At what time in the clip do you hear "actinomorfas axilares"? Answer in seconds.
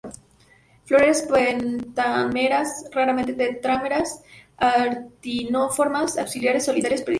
4.57-6.65